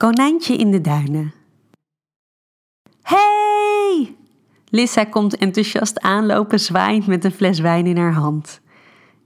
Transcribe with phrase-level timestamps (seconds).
[0.00, 1.32] Konijntje in de duinen.
[3.02, 4.16] Hey!
[4.68, 8.60] Lissa komt enthousiast aanlopen, zwaaiend met een fles wijn in haar hand.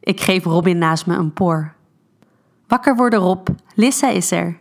[0.01, 1.75] Ik geef Robin naast me een por.
[2.67, 3.49] Wakker worden, Rob.
[3.75, 4.61] Lissa is er.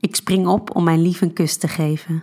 [0.00, 2.22] Ik spring op om mijn lief een kus te geven.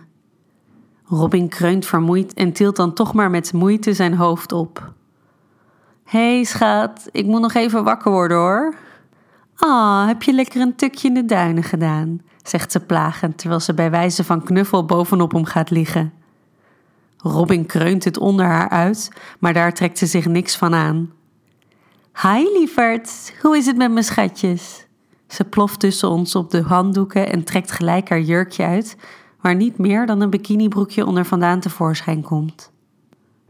[1.04, 4.92] Robin kreunt vermoeid en tilt dan toch maar met moeite zijn hoofd op.
[6.04, 8.74] Hé hey, schat, ik moet nog even wakker worden hoor.
[9.56, 12.20] Ah, heb je lekker een tukje in de duinen gedaan?
[12.42, 16.12] zegt ze plagend terwijl ze bij wijze van knuffel bovenop hem gaat liggen.
[17.18, 21.12] Robin kreunt het onder haar uit, maar daar trekt ze zich niks van aan.
[22.22, 24.86] Hi lieverd, hoe is het met mijn schatjes?
[25.28, 28.96] Ze ploft tussen ons op de handdoeken en trekt gelijk haar jurkje uit,
[29.40, 32.72] waar niet meer dan een bikinibroekje onder vandaan tevoorschijn komt.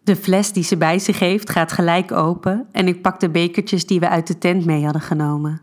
[0.02, 3.86] De fles die ze bij zich heeft gaat gelijk open en ik pak de bekertjes
[3.86, 5.61] die we uit de tent mee hadden genomen.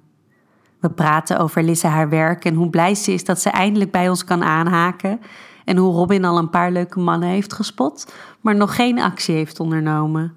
[0.82, 4.10] We praten over Lisse haar werk en hoe blij ze is dat ze eindelijk bij
[4.10, 5.20] ons kan aanhaken.
[5.66, 9.60] En hoe Robin al een paar leuke mannen heeft gespot, maar nog geen actie heeft
[9.60, 10.34] ondernomen.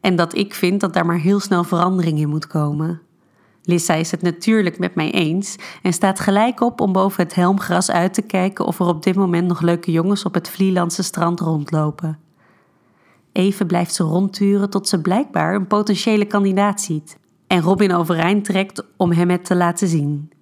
[0.00, 3.00] En dat ik vind dat daar maar heel snel verandering in moet komen.
[3.62, 7.90] Lissa is het natuurlijk met mij eens en staat gelijk op om boven het helmgras
[7.90, 11.40] uit te kijken of er op dit moment nog leuke jongens op het Vlielandse strand
[11.40, 12.18] rondlopen.
[13.32, 17.19] Even blijft ze rondturen tot ze blijkbaar een potentiële kandidaat ziet
[17.50, 20.32] en Robin overeind trekt om hem het te laten zien.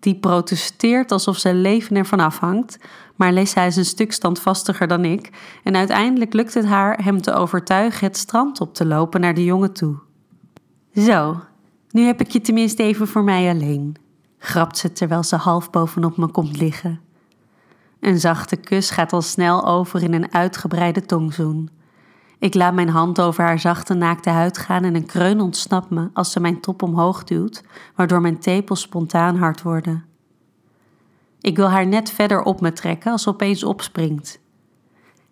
[0.00, 2.78] Die protesteert alsof zijn leven ervan afhangt,
[3.16, 5.30] maar Lisa is een stuk standvastiger dan ik
[5.64, 9.44] en uiteindelijk lukt het haar hem te overtuigen het strand op te lopen naar de
[9.44, 9.96] jongen toe.
[10.94, 11.40] Zo,
[11.90, 13.96] nu heb ik je tenminste even voor mij alleen,
[14.38, 17.00] grapt ze terwijl ze half bovenop me komt liggen.
[18.00, 21.70] Een zachte kus gaat al snel over in een uitgebreide tongzoen.
[22.38, 26.10] Ik laat mijn hand over haar zachte naakte huid gaan en een kreun ontsnapt me
[26.12, 27.64] als ze mijn top omhoog duwt,
[27.94, 30.04] waardoor mijn tepels spontaan hard worden.
[31.40, 34.40] Ik wil haar net verder op me trekken als ze opeens opspringt.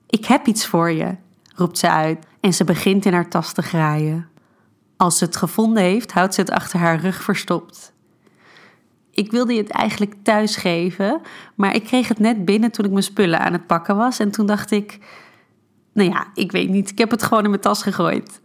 [0.07, 1.17] Ik heb iets voor je,
[1.55, 4.29] roept ze uit en ze begint in haar tas te graaien.
[4.97, 7.93] Als ze het gevonden heeft, houdt ze het achter haar rug verstopt.
[9.11, 11.21] Ik wilde je het eigenlijk thuis geven,
[11.55, 14.31] maar ik kreeg het net binnen toen ik mijn spullen aan het pakken was en
[14.31, 14.99] toen dacht ik
[15.97, 16.91] nou ja, ik weet niet.
[16.91, 18.41] Ik heb het gewoon in mijn tas gegooid.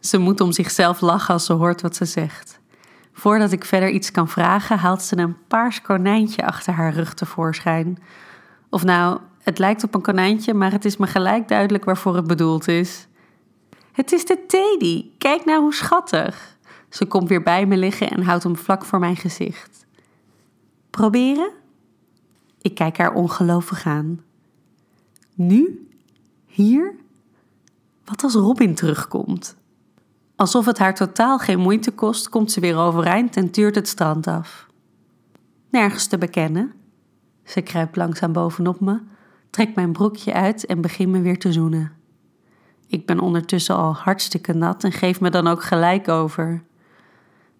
[0.00, 2.60] Ze moet om zichzelf lachen als ze hoort wat ze zegt.
[3.12, 7.98] Voordat ik verder iets kan vragen, haalt ze een paars konijntje achter haar rug tevoorschijn.
[8.70, 12.26] Of nou, het lijkt op een konijntje, maar het is me gelijk duidelijk waarvoor het
[12.26, 13.06] bedoeld is.
[13.92, 15.06] Het is de Teddy.
[15.18, 16.56] Kijk nou hoe schattig.
[16.88, 19.86] Ze komt weer bij me liggen en houdt hem vlak voor mijn gezicht.
[20.90, 21.50] Proberen?
[22.62, 24.20] Ik kijk haar ongelovig aan.
[25.34, 25.88] Nu?
[26.54, 26.94] Hier?
[28.04, 29.56] Wat als Robin terugkomt?
[30.36, 34.26] Alsof het haar totaal geen moeite kost, komt ze weer overeind en tuurt het strand
[34.26, 34.66] af.
[35.70, 36.72] Nergens te bekennen.
[37.44, 39.00] Ze kruipt langzaam bovenop me,
[39.50, 41.92] trekt mijn broekje uit en begint me weer te zoenen.
[42.86, 46.62] Ik ben ondertussen al hartstikke nat en geef me dan ook gelijk over.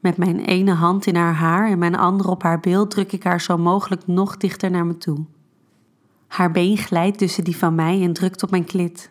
[0.01, 3.25] Met mijn ene hand in haar haar en mijn andere op haar beeld druk ik
[3.25, 5.25] haar zo mogelijk nog dichter naar me toe.
[6.35, 9.11] Haar been glijdt tussen die van mij en drukt op mijn klit.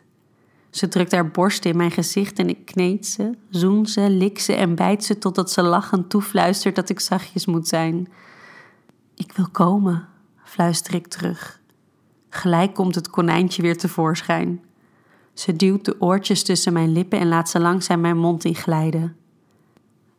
[0.70, 4.54] Ze drukt haar borst in mijn gezicht en ik kneed ze, zoen ze, lik ze
[4.54, 8.08] en bijt ze totdat ze lachend toefluistert dat ik zachtjes moet zijn.
[9.16, 10.08] Ik wil komen,
[10.44, 11.60] fluister ik terug.
[12.30, 14.62] Gelijk komt het konijntje weer tevoorschijn.
[15.34, 19.16] Ze duwt de oortjes tussen mijn lippen en laat ze langzaam mijn mond inglijden.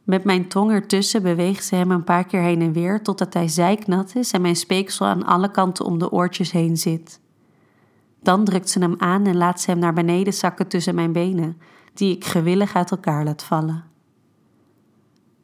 [0.04, 3.48] Met mijn tong ertussen beweegt ze hem een paar keer heen en weer totdat hij
[3.48, 7.20] zijknat is en mijn speeksel aan alle kanten om de oortjes heen zit.
[8.22, 11.60] Dan drukt ze hem aan en laat ze hem naar beneden zakken tussen mijn benen,
[11.94, 13.84] die ik gewillig uit elkaar laat vallen.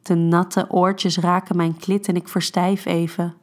[0.01, 3.35] De natte oortjes raken mijn klit en ik verstijf even.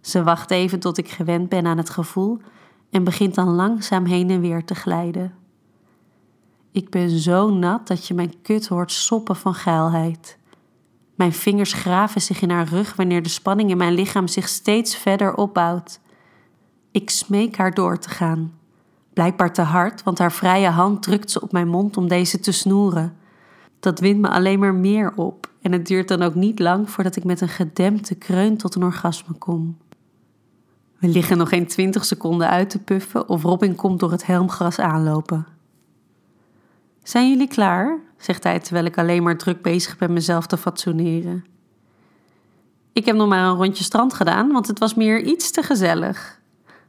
[0.00, 2.38] Ze wacht even tot ik gewend ben aan het gevoel
[2.90, 5.34] en begint dan langzaam heen en weer te glijden.
[6.76, 10.38] Ik ben zo nat dat je mijn kut hoort soppen van geilheid.
[11.14, 14.96] Mijn vingers graven zich in haar rug wanneer de spanning in mijn lichaam zich steeds
[14.96, 16.00] verder opbouwt.
[16.90, 18.52] Ik smeek haar door te gaan.
[19.12, 22.52] Blijkbaar te hard, want haar vrije hand drukt ze op mijn mond om deze te
[22.52, 23.16] snoeren.
[23.80, 27.16] Dat wint me alleen maar meer op en het duurt dan ook niet lang voordat
[27.16, 29.76] ik met een gedempte kreun tot een orgasme kom.
[30.98, 34.78] We liggen nog geen twintig seconden uit te puffen of Robin komt door het helmgras
[34.78, 35.55] aanlopen.
[37.06, 37.98] Zijn jullie klaar?
[38.16, 41.44] zegt hij terwijl ik alleen maar druk bezig ben mezelf te fatsoeneren.
[42.92, 46.40] Ik heb nog maar een rondje strand gedaan, want het was meer iets te gezellig.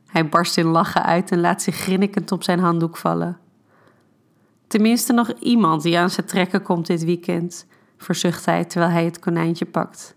[0.07, 3.37] Hij barst in lachen uit en laat zich grinnikend op zijn handdoek vallen.
[4.67, 7.65] Tenminste nog iemand die aan zijn trekken komt dit weekend,
[7.97, 10.15] verzucht hij terwijl hij het konijntje pakt.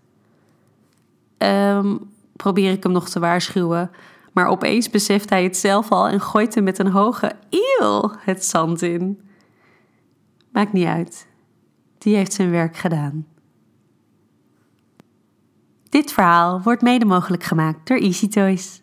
[1.37, 3.91] Um, probeer ik hem nog te waarschuwen,
[4.31, 8.45] maar opeens beseft hij het zelf al en gooit hem met een hoge eeuw het
[8.45, 9.29] zand in.
[10.51, 11.27] Maakt niet uit.
[11.97, 13.27] Die heeft zijn werk gedaan.
[15.89, 18.81] Dit verhaal wordt mede mogelijk gemaakt door Easy Toys.